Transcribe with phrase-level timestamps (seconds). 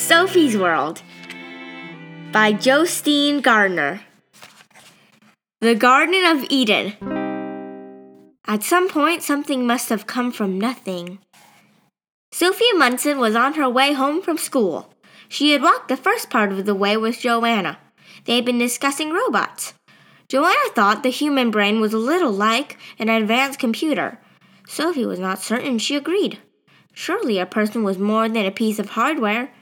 [0.00, 1.02] Sophie's World
[2.32, 4.00] by Jostein Gaarder.
[5.60, 6.94] The Garden of Eden.
[8.46, 11.18] At some point, something must have come from nothing.
[12.32, 14.90] Sophie Amundsen was on her way home from school.
[15.28, 17.78] She had walked the first part of the way with Joanna.
[18.24, 19.74] They had been discussing robots.
[20.28, 24.18] Joanna thought the human brain was a little like an advanced computer.
[24.66, 26.38] Sophie was not certain she agreed.
[26.94, 29.52] Surely a person was more than a piece of hardware.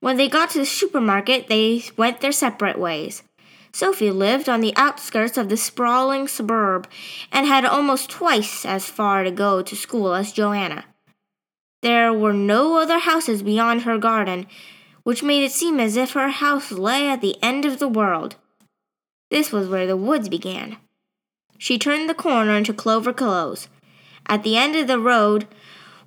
[0.00, 3.22] When they got to the supermarket, they went their separate ways.
[3.72, 6.88] Sophie lived on the outskirts of the sprawling suburb
[7.30, 10.84] and had almost twice as far to go to school as Joanna.
[11.82, 14.46] There were no other houses beyond her garden,
[15.02, 18.36] which made it seem as if her house lay at the end of the world.
[19.30, 20.78] This was where the woods began.
[21.58, 23.68] She turned the corner into Clover Close.
[24.26, 25.46] At the end of the road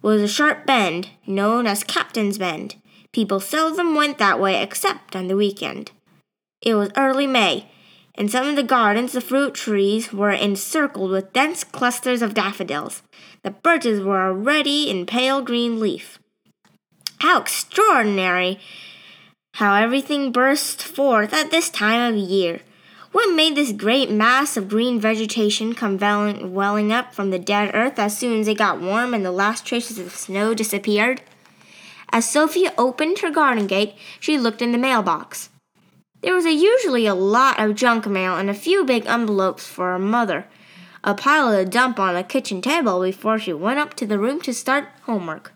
[0.02, 2.76] was a sharp bend known as Captain's Bend.
[3.13, 5.91] People seldom went that way except on the weekend.
[6.61, 7.69] It was early May.
[8.16, 13.02] In some of the gardens, the fruit trees were encircled with dense clusters of daffodils.
[13.44, 16.19] The birches were already in pale green leaf.
[17.19, 18.59] How extraordinary!
[19.55, 22.61] How everything burst forth at this time of year!
[23.11, 27.99] What made this great mass of green vegetation come welling up from the dead earth
[27.99, 31.21] as soon as it got warm and the last traces of snow disappeared?
[32.12, 35.50] As Sophia opened her garden gate, she looked in the mailbox.
[36.22, 39.92] There was a, usually a lot of junk mail and a few big envelopes for
[39.92, 40.45] her mother,
[41.04, 44.39] a pile to dump on the kitchen table before she went up to the room
[44.42, 45.54] to start homework.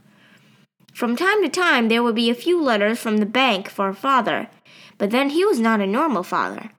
[0.93, 3.93] From time to time, there would be a few letters from the bank for her
[3.93, 4.47] father,
[4.97, 6.71] but then he was not a normal father.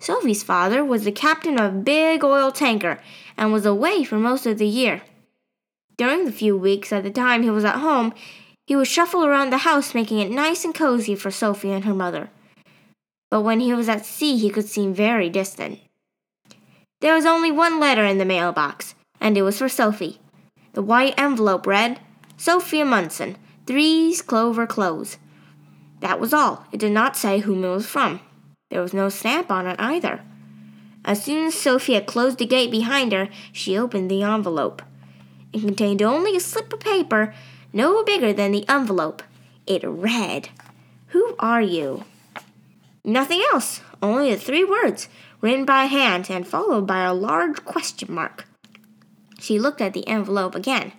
[0.00, 3.00] Sophie's father was the captain of a big oil tanker
[3.36, 5.02] and was away for most of the year.
[5.96, 8.14] During the few weeks at the time he was at home,
[8.66, 11.94] he would shuffle around the house making it nice and cozy for Sophie and her
[11.94, 12.30] mother.
[13.30, 15.80] But when he was at sea, he could seem very distant.
[17.00, 20.20] There was only one letter in the mailbox, and it was for Sophie.
[20.72, 22.00] The white envelope read,
[22.36, 25.18] Sophie Amundsen, Three's Clover Close.
[26.00, 26.66] That was all.
[26.72, 28.20] It did not say whom it was from.
[28.70, 30.22] There was no stamp on it either.
[31.04, 34.82] As soon as Sophie had closed the gate behind her, she opened the envelope.
[35.52, 37.34] It contained only a slip of paper
[37.74, 39.22] no bigger than the envelope.
[39.66, 40.48] It read,
[41.08, 42.04] Who are you?
[43.04, 45.08] Nothing else, only the three words,
[45.40, 48.46] written by hand and followed by a large question mark.
[49.40, 50.92] She looked at the envelope again.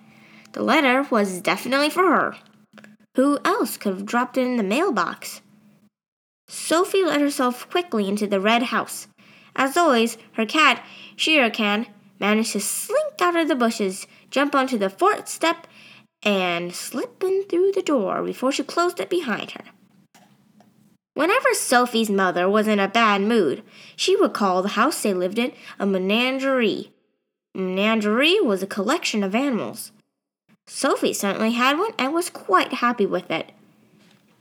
[0.52, 2.36] The letter was definitely for her.
[3.16, 5.42] Who else could have dropped it in the mailbox?
[6.48, 9.08] Sophie let herself quickly into the red house.
[9.56, 10.84] As always, her cat,
[11.16, 11.50] Shere
[12.20, 15.66] managed to slink out of the bushes, jump onto the fourth step,
[16.24, 19.64] and slip in through the door before she closed it behind her.
[21.14, 23.64] Whenever Sophie's mother was in a bad mood,
[23.96, 26.92] she would call the house they lived in a menagerie.
[27.54, 29.94] Menagerie was a collection of animals.
[30.68, 33.54] Sophie certainly had one and was quite happy with it.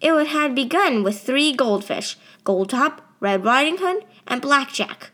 [0.01, 5.13] It had begun with three goldfish Goldtop, Red Riding Hood, and Blackjack.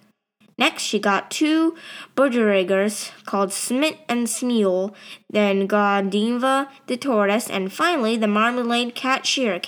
[0.61, 1.75] Next, she got two
[2.15, 4.95] budgerigars called Smit and Smule,
[5.31, 9.59] then Govinda the tortoise, and finally the marmalade cat Shere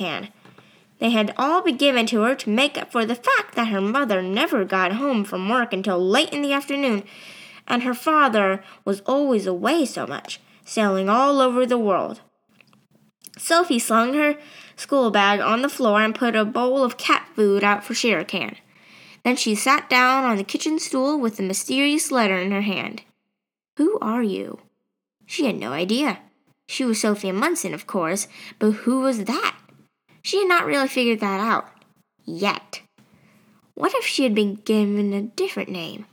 [0.98, 3.80] They had all been given to her to make up for the fact that her
[3.80, 7.04] mother never got home from work until late in the afternoon,
[7.66, 12.20] and her father was always away so much, sailing all over the world.
[13.38, 14.36] Sophie slung her
[14.76, 18.24] school bag on the floor and put a bowl of cat food out for Shere
[19.24, 23.02] Then she sat down on the kitchen stool with the mysterious letter in her hand.
[23.76, 24.58] Who are you?
[25.26, 26.18] She had no idea.
[26.68, 28.28] She was Sophie Amundsen, of course,
[28.58, 29.56] but who was that?
[30.22, 31.68] She had not really figured that out.
[32.24, 32.82] Yet.
[33.74, 36.06] What if she had been given a different name?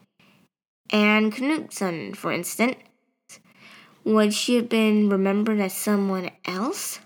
[0.90, 2.78] Anne Knutson, for instance.
[4.04, 7.00] Would she have been remembered as someone else?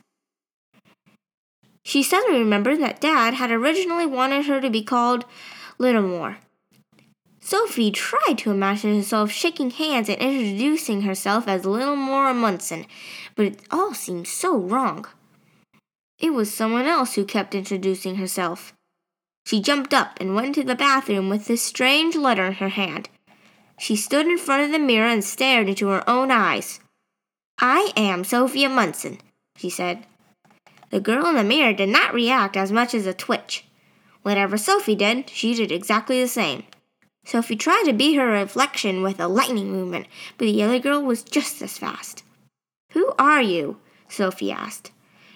[1.83, 5.25] She suddenly remembered that Dad had originally wanted her to be called
[5.83, 6.37] Lillemor.
[7.41, 12.85] Sophie tried to imagine herself shaking hands and introducing herself as Little Lillemor Munson,
[13.35, 15.05] but it all seemed so wrong.
[16.19, 18.73] It was someone else who kept introducing herself.
[19.45, 23.09] She jumped up and went to the bathroom with this strange letter in her hand.
[23.77, 26.79] She stood in front of the mirror and stared into her own eyes.
[27.59, 29.19] I am Sophie Amundsen,
[29.57, 30.05] she said.
[30.91, 33.65] The girl in the mirror did not react as much as a twitch.
[34.23, 36.63] Whatever Sophie did, she did exactly the same.
[37.25, 41.23] Sophie tried to beat her reflection with a lightning movement, but the other girl was
[41.23, 42.23] just as fast.
[42.91, 43.77] Who are you?
[44.09, 44.91] Sophie asked.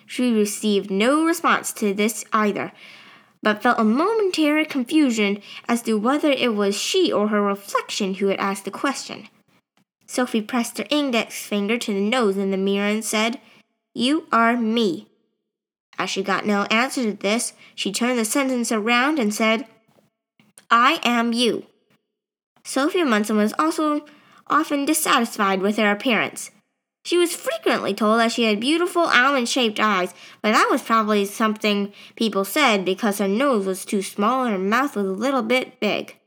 [0.06, 2.72] She received no response to this either,
[3.44, 8.28] but felt a momentary confusion as to whether it was she or her reflection who
[8.28, 9.28] had asked the question.
[10.06, 13.40] Sophie pressed her index finger to the nose in the mirror and said,
[13.94, 15.07] You are me.
[16.00, 19.66] As she got no answer to this, she turned the sentence around and said,
[20.70, 21.66] I am you.
[22.64, 24.06] Sophie Amundsen was also
[24.48, 26.52] often dissatisfied with her appearance.
[27.06, 31.24] She was frequently told that she had beautiful almond shaped eyes, but that was probably
[31.24, 35.42] something people said because her nose was too small and her mouth was a little
[35.42, 36.18] bit big.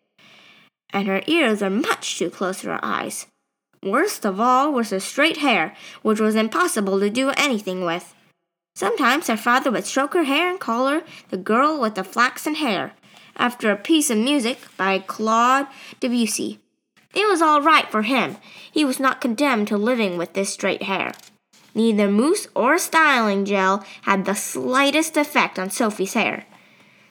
[0.91, 3.27] And her ears were much too close to her eyes.
[3.83, 8.15] Worst of all was her straight hair, which was impossible to do anything with.
[8.75, 12.55] Sometimes her father would stroke her hair and call her the girl with the flaxen
[12.55, 12.93] hair,
[13.37, 15.67] after a piece of music by Claude
[16.01, 16.61] Debussy.
[17.15, 18.37] It was all right for him.
[18.71, 21.13] He was not condemned to living with this straight hair.
[21.75, 26.47] Neither mousse or styling gel had the slightest effect on Sophie's hair.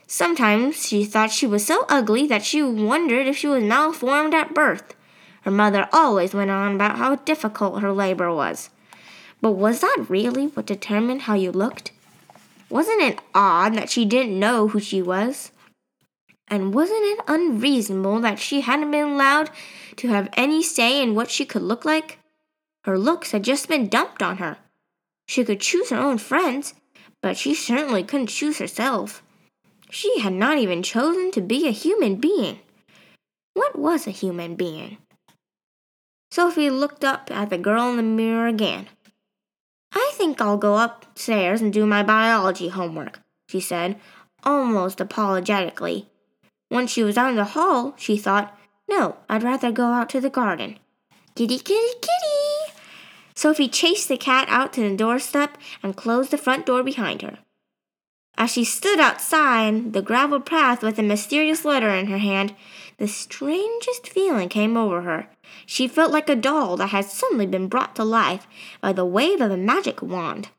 [0.08, 4.54] Sometimes she thought she was so ugly that she wondered if she was malformed at
[4.54, 4.96] birth.
[5.44, 8.70] Her mother always went on about how difficult her labor was.
[9.42, 11.92] But was that really what determined how you looked?
[12.70, 15.52] Wasn't it odd that she didn't know who she was?
[16.48, 19.50] And wasn't it unreasonable that she hadn't been allowed
[19.98, 22.20] to have any say in what she could look like?
[22.84, 24.58] Her looks had just been dumped on her.
[25.28, 26.74] She could choose her own friends,
[27.22, 29.22] but she certainly couldn't choose herself.
[29.92, 32.60] She had not even chosen to be a human being.
[33.54, 34.98] What was a human being?
[36.32, 38.88] Sophie looked up at the girl in the mirror again.
[40.20, 43.96] Think I'll go upstairs and do my biology homework, she said,
[44.44, 46.10] almost apologetically.
[46.70, 48.54] Once she was out in the hall, she thought,
[48.90, 50.78] no, I'd rather go out to the garden.
[51.36, 52.74] Kitty, kitty, kitty!
[53.34, 57.40] Sophie chased the cat out to the doorstep and closed the front door behind her.
[58.38, 62.54] As she stood outside the gravel path with a mysterious letter in her hand,
[63.00, 65.28] the strangest feeling came over her.
[65.66, 68.46] She felt like a doll that had suddenly been brought to life
[68.82, 70.50] by the wave of a magic wand.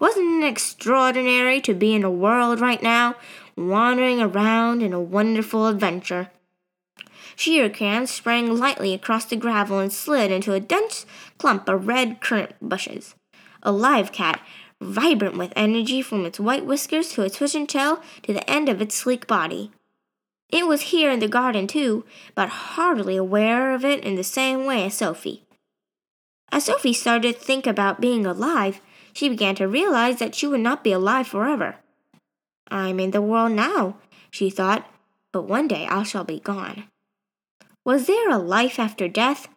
[0.00, 3.16] Wasn't it extraordinary to be in a world right now,
[3.56, 6.30] wandering around in a wonderful adventure?
[7.36, 11.04] Shere Khan sprang lightly across the gravel and slid into a dense
[11.38, 13.14] clump of red currant bushes.
[13.62, 14.40] A live cat,
[14.80, 18.80] vibrant with energy from its white whiskers to its twitching tail to the end of
[18.80, 19.72] its sleek body.
[20.50, 22.04] It was here in the garden, too,
[22.34, 25.42] but hardly aware of it in the same way as Sophie.
[26.52, 28.80] As Sophie started to think about being alive,
[29.12, 31.76] she began to realize that she would not be alive forever.
[32.68, 33.96] I'm in the world now,
[34.30, 34.88] she thought,
[35.32, 36.84] but one day I shall be gone.
[37.84, 39.48] Was there a life after death?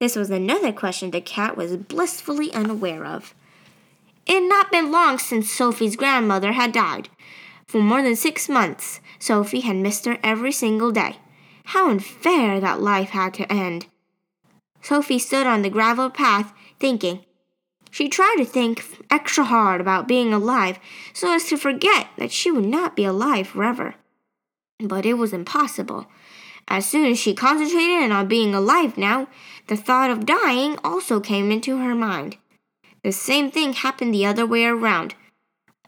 [0.00, 3.34] This was another question the cat was blissfully unaware of.
[4.26, 7.08] It had not been long since Sophie's grandmother had died.
[7.66, 11.16] For more than six months, Sophie had missed her every single day.
[11.64, 13.86] How unfair that life had to end.
[14.80, 17.24] Sophie stood on the gravel path, thinking.
[17.90, 20.78] She tried to think extra hard about being alive
[21.12, 23.96] so as to forget that she would not be alive forever.
[24.78, 26.06] But it was impossible.
[26.68, 29.28] As soon as she concentrated on being alive now,
[29.68, 32.36] the thought of dying also came into her mind.
[33.02, 35.14] The same thing happened the other way around.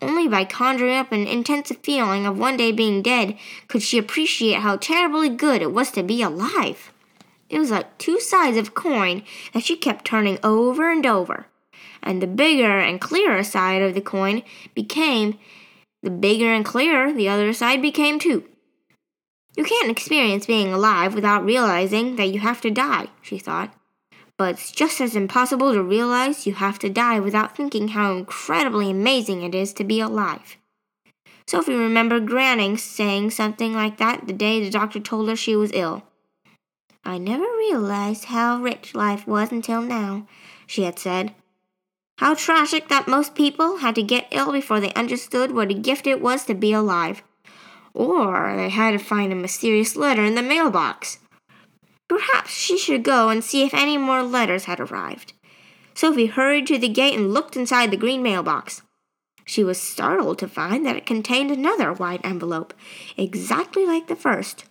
[0.01, 3.37] Only by conjuring up an intense feeling of one day being dead
[3.67, 6.93] could she appreciate how terribly good it was to be alive.
[7.49, 9.23] It was like two sides of a coin
[9.55, 11.47] that she kept turning over and over,
[12.03, 14.43] and the bigger and clearer side of the coin
[14.75, 15.39] became
[16.03, 18.45] the bigger and clearer the other side became too.
[19.57, 23.75] You can't experience being alive without realizing that you have to die, she thought
[24.39, 28.91] but it's just as impossible to realize you have to die without thinking how incredibly
[28.91, 30.57] amazing it is to be alive.
[31.47, 35.73] Sophie remembered Granny saying something like that the day the doctor told her she was
[35.75, 36.05] ill.
[37.05, 40.27] I never realized how rich life was until now,
[40.67, 41.35] she had said.
[42.19, 46.07] How tragic that most people had to get ill before they understood what a gift
[46.07, 47.23] it was to be alive.
[47.95, 51.19] Or they had to find a mysterious letter in the mailbox.
[52.09, 55.35] Perhaps she should go and see if any more letters had arrived.
[55.95, 58.83] Sophie hurried to the gate and looked inside the green mailbox.
[59.45, 62.75] She was startled to find that it contained another white envelope,
[63.17, 64.65] exactly like the first.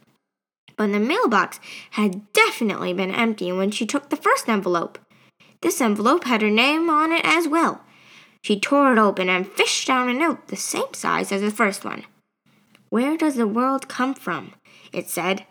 [0.76, 1.60] But the mailbox
[1.92, 5.00] had definitely been empty when she took the first envelope.
[5.62, 7.82] This envelope had her name on it as well.
[8.44, 11.84] She tore it open and fished out a note the same size as the first
[11.84, 12.06] one.
[12.90, 14.54] Where does the world come from?
[14.94, 15.46] It said.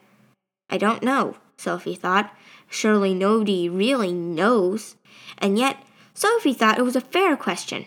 [0.70, 2.32] I don't know, Sophie thought.
[2.68, 4.96] Surely nobody really knows.
[5.38, 5.82] And yet,
[6.14, 7.86] Sophie thought it was a fair question.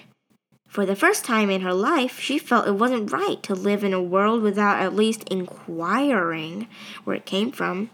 [0.67, 3.93] For the first time in her life, she felt it wasn't right to live in
[3.93, 6.67] a world without at least inquiring
[7.03, 7.89] where it came from.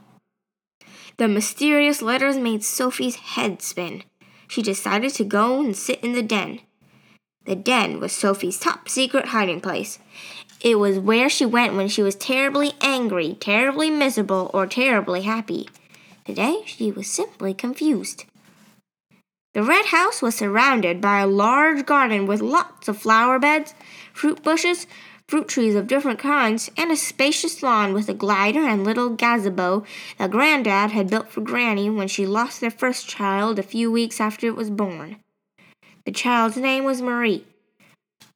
[1.18, 4.04] The mysterious letters made Sophie's head spin.
[4.50, 6.60] She decided to go and sit in the den.
[7.46, 10.00] The den was Sophie's top secret hiding place.
[10.66, 15.70] It was where she went when she was terribly angry, terribly miserable, or terribly happy.
[16.26, 18.26] Today, she was simply confused.
[19.54, 23.76] The red house was surrounded by a large garden with lots of flower beds,
[24.12, 24.88] fruit bushes,
[25.30, 29.84] fruit trees of different kinds, and a spacious lawn with a glider and little gazebo
[30.18, 34.20] that Granddad had built for Granny when she lost their first child a few weeks
[34.20, 35.18] after it was born.
[36.06, 37.46] The child's name was Marie.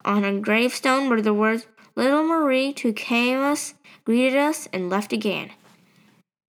[0.06, 1.66] On a gravestone were the words,
[2.00, 3.74] Little Marie, who came us,
[4.06, 5.52] greeted us, and left again.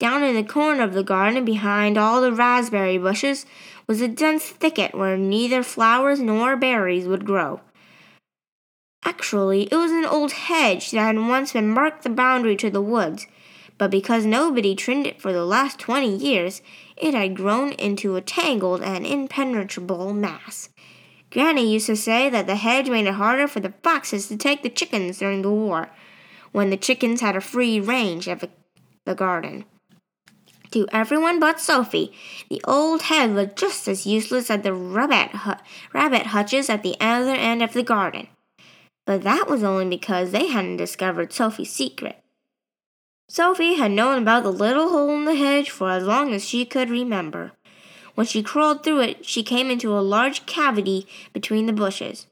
[0.01, 3.47] Down in the corner of the garden, behind all the raspberry bushes,
[3.87, 7.61] was a dense thicket where neither flowers nor berries would grow.
[9.05, 12.83] Actually, it was an old hedge that had once been marked the boundary to the
[12.83, 13.29] woods,
[13.79, 16.61] but because nobody trimmed it for the last twenty years,
[16.97, 20.71] it had grown into a tangled and impenetrable mass.
[21.31, 24.63] Granny used to say that the hedge made it harder for the foxes to take
[24.63, 25.91] the chickens during the war,
[26.53, 28.45] when the chickens had a free range of
[29.05, 29.65] the garden.
[30.73, 32.13] To everyone but Sophie,
[32.51, 35.31] the old hedge was just as useless as the rabbit,
[35.93, 38.29] rabbit hutches at the other end of the garden.
[39.05, 42.23] But that was only because they hadn't discovered Sophie's secret.
[43.29, 46.65] Sophie had known about the little hole in the hedge for as long as she
[46.65, 47.53] could remember.
[48.17, 52.27] When she crawled through it, she came into a large cavity between the bushes.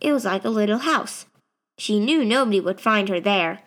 [0.00, 1.26] It was like a little house.
[1.76, 3.60] She knew nobody would find her there.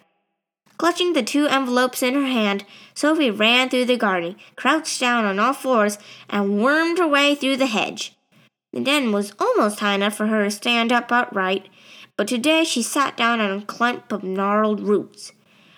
[0.77, 5.39] Clutching the two envelopes in her hand, Sophie ran through the garden, crouched down on
[5.39, 5.97] all fours,
[6.29, 8.15] and wormed her way through the hedge.
[8.71, 11.67] The den was almost high enough for her to stand up upright,
[12.15, 15.33] but today she sat down on a clump of gnarled roots.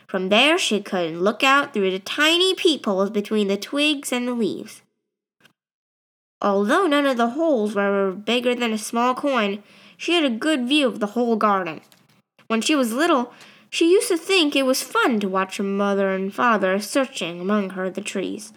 [0.05, 4.33] From there she could look out through the tiny peepholes between the twigs and the
[4.33, 4.83] leaves.
[6.41, 9.61] Although none of the holes were bigger than a small coin,
[9.97, 11.81] she had a good view of the whole garden.
[12.47, 13.33] When she was little,
[13.69, 17.71] she used to think it was fun to watch her mother and father searching among
[17.71, 18.53] her the trees.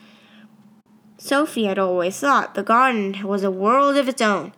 [1.19, 4.53] Sophie had always thought the garden was a world of its own.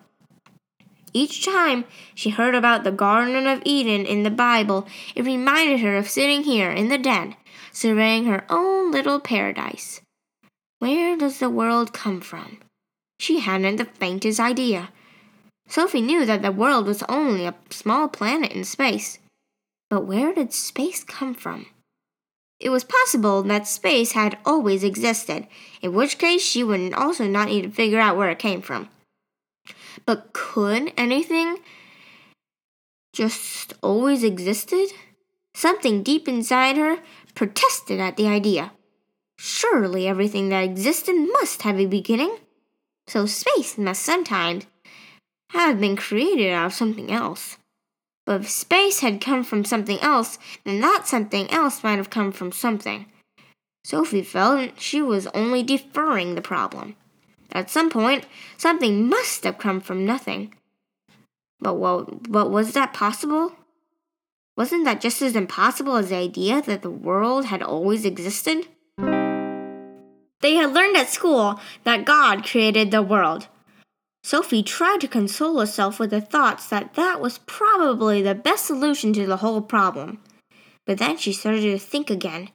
[1.13, 5.97] Each time she heard about the Garden of Eden in the Bible, it reminded her
[5.97, 7.37] of sitting here in the den,
[7.71, 10.01] surveying her own little paradise.
[10.81, 12.59] Where does the world come from?
[13.19, 14.91] She hadn't the faintest idea.
[15.69, 19.19] Sophie knew that the world was only a small planet in space.
[19.89, 21.67] But where did space come from?
[22.61, 25.47] It was possible that space had always existed,
[25.83, 28.89] in which case she would also not need to figure out where it came from.
[30.07, 31.59] But could anything
[33.13, 34.89] just always existed?
[35.55, 36.99] Something deep inside her
[37.35, 38.73] protested at the idea.
[39.39, 42.37] Surely everything that existed must have a beginning.
[43.07, 44.67] So space must sometimes
[45.51, 47.59] have been created out of something else.
[48.27, 52.33] But if space had come from something else, then that something else might have come
[52.33, 53.07] from something.
[53.85, 56.97] Sophie felt she was only deferring the problem.
[57.53, 60.55] At some point, something must have come from nothing.
[61.61, 63.53] But what, but was that possible?
[64.57, 68.69] Wasn't that just as impossible as the idea that the world had always existed?
[70.45, 73.49] They had learned at school that God created the world.
[74.23, 79.15] Sophie tried to console herself with the thoughts that that was probably the best solution
[79.15, 80.21] to the whole problem.
[80.85, 82.51] But then she started to think again.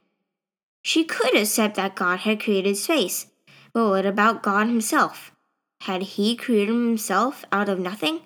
[0.84, 3.26] She could accept that God had created space,
[3.72, 5.32] but what about God himself?
[5.80, 8.20] Had he created himself out of nothing?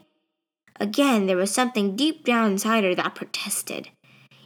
[0.78, 3.88] Again, there was something deep down inside her that protested.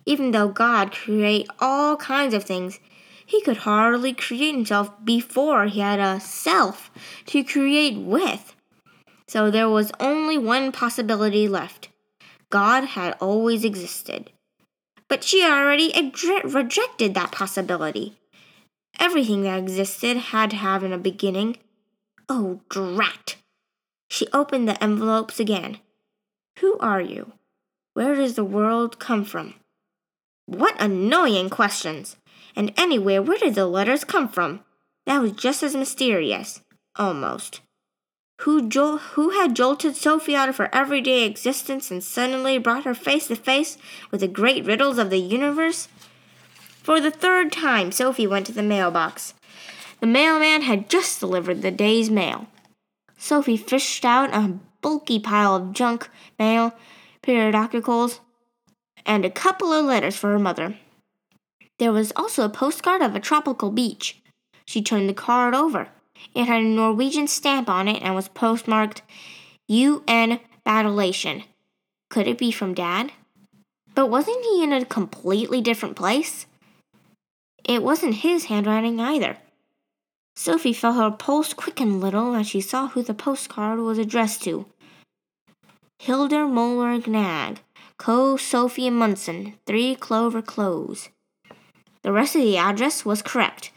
[0.07, 2.79] Even though God create all kinds of things,
[3.29, 6.91] he could hardly create himself before he had a self
[7.27, 8.55] to create with
[9.29, 11.91] so there was only one possibility left
[12.51, 14.31] God had always existed.
[15.07, 15.93] But she already
[16.45, 18.19] rejected that possibility.
[18.99, 21.59] Everything that existed had to have a beginning.
[22.29, 23.37] Oh, drat!
[24.09, 25.79] She opened the envelopes again.
[26.61, 27.33] Who are you?
[27.95, 29.55] Where does the world come from?
[30.47, 32.17] What annoying questions!
[32.59, 34.61] And anyway, where did the letters come from?
[35.07, 36.61] That was just as mysterious.
[36.97, 37.63] Almost
[38.43, 42.95] who, jol- who had jolted Sophie out of her everyday existence and suddenly brought her
[42.95, 43.77] face to face
[44.11, 45.89] with the great riddles of the universe?
[46.83, 49.35] For the third time, Sophie went to the mailbox.
[50.01, 52.47] The mailman had just delivered the day's mail.
[53.17, 56.73] Sophie fished out a bulky pile of junk mail,
[57.23, 58.21] periodicals,
[59.05, 60.77] and a couple of letters for her mother.
[61.79, 64.21] There was also a postcard of a tropical beach.
[64.65, 65.89] She turned the card over.
[66.35, 69.03] It had a Norwegian stamp on it and was postmarked
[69.69, 71.45] UN Battalion.
[72.11, 73.13] Could it be from Dad?
[73.95, 76.47] But wasn't he in a completely different place?
[77.65, 79.39] It wasn't his handwriting either.
[80.35, 84.43] Sophie felt her pulse quicken a little as she saw who the postcard was addressed
[84.45, 84.67] to.
[85.99, 87.61] Hilda Møller Knag,
[87.99, 88.37] Co.
[88.37, 91.09] Sophie Amundsen, 3 Clover Close.
[92.09, 93.71] The rest of the address was correct.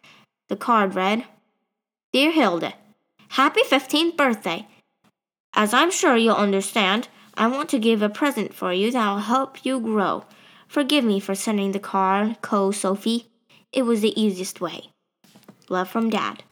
[0.48, 1.26] The card read
[2.14, 2.76] Dear Hilda,
[3.28, 4.70] Happy 15th birthday!
[5.54, 9.66] As I'm sure you'll understand, I want to give a present for you that'll help
[9.66, 10.24] you grow.
[10.70, 12.72] Forgive me for sending the card, Co.
[12.72, 13.28] Sophie.
[13.74, 14.92] It was the easiest way.
[15.68, 16.44] Love from Dad.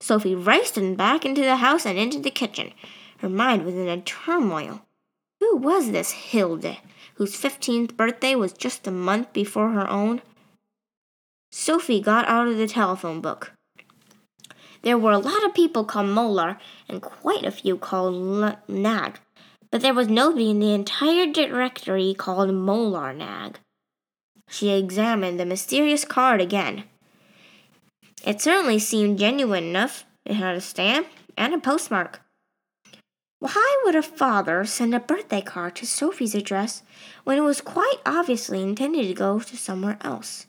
[0.00, 2.72] Sophie raced and back into the house and into the kitchen.
[3.18, 4.82] Her mind was in a turmoil.
[5.38, 6.78] Who was this Hilda,
[7.14, 10.22] whose fifteenth birthday was just a month before her own?
[11.52, 13.52] Sophie got out of the telephone book.
[14.82, 19.18] There were a lot of people called Møller and quite a few called Knag,
[19.70, 23.58] but there was nobody in the entire directory called Møller Knag.
[24.48, 26.84] She examined the mysterious card again.
[28.24, 30.04] It certainly seemed genuine enough.
[30.24, 32.20] It had a stamp and a postmark.
[33.38, 36.82] Why would a father send a birthday card to Sophie's address
[37.24, 40.46] when it was quite obviously intended to go to somewhere else?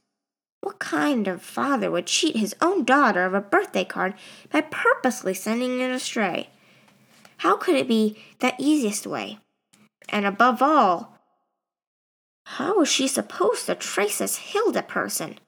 [0.61, 4.13] What kind of father would cheat his own daughter of a birthday card
[4.51, 6.49] by purposely sending it astray?
[7.37, 9.39] How could it be the easiest way?
[10.09, 11.17] And above all,
[12.45, 15.39] how was she supposed to trace this Hilda person?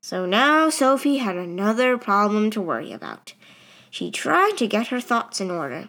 [0.00, 3.32] So now Sophie had another problem to worry about.
[3.90, 5.88] She tried to get her thoughts in order.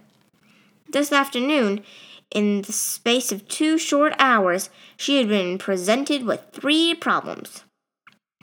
[0.89, 1.83] This afternoon,
[2.31, 7.64] in the space of two short hours, she had been presented with three problems.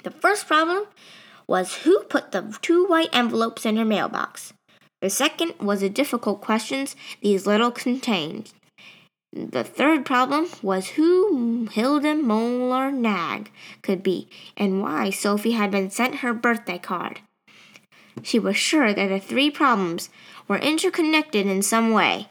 [0.03, 0.87] The first problem
[1.47, 4.53] was who put the two white envelopes in her mailbox.
[5.01, 8.53] The second was the difficult questions these little contained.
[9.33, 13.51] The third problem was who Hilda Møller Knag
[13.83, 17.21] could be and why Sophie had been sent her birthday card.
[18.23, 20.11] She was sure that the three problems
[20.47, 22.29] were interconnected in some way.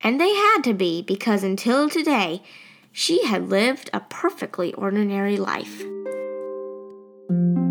[0.00, 2.42] And they had to be because until today
[2.90, 5.82] she had lived a perfectly ordinary life
[7.28, 7.61] thank you